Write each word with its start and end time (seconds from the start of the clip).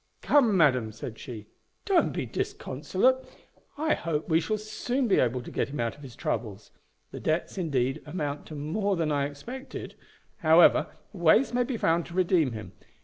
"Come, 0.23 0.57
madam," 0.57 0.91
said 0.91 1.19
she, 1.19 1.45
"don't 1.85 2.11
be 2.11 2.25
disconsolate; 2.25 3.17
I 3.77 3.93
hope 3.93 4.27
we 4.29 4.39
shall 4.39 4.57
soon 4.57 5.07
be 5.07 5.19
able 5.19 5.43
to 5.43 5.51
get 5.51 5.69
him 5.69 5.79
out 5.79 5.95
of 5.95 6.01
his 6.01 6.15
troubles. 6.15 6.71
The 7.11 7.19
debts, 7.19 7.55
indeed, 7.59 8.01
amount 8.07 8.47
to 8.47 8.55
more 8.55 8.95
than 8.95 9.11
I 9.11 9.27
expected; 9.27 9.93
however, 10.37 10.87
ways 11.13 11.53
may 11.53 11.63
be 11.63 11.77
found 11.77 12.07
to 12.07 12.15
redeem 12.15 12.53
him. 12.53 12.71